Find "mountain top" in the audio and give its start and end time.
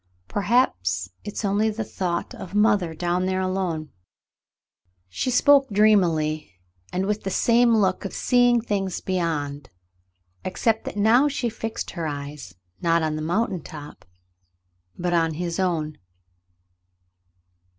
13.21-14.03